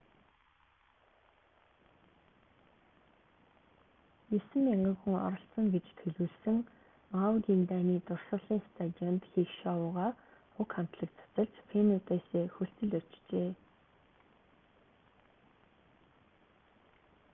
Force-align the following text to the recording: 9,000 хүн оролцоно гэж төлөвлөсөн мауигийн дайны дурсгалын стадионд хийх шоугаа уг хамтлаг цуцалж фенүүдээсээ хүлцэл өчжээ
9,000 4.29 4.93
хүн 5.01 5.15
оролцоно 5.27 5.67
гэж 5.75 5.85
төлөвлөсөн 5.99 6.57
мауигийн 7.13 7.61
дайны 7.71 7.95
дурсгалын 8.07 8.61
стадионд 8.69 9.21
хийх 9.31 9.49
шоугаа 9.61 10.09
уг 10.59 10.69
хамтлаг 10.75 11.09
цуцалж 11.17 11.53
фенүүдээсээ 11.69 12.45
хүлцэл 12.55 12.91
өчжээ 12.99 13.49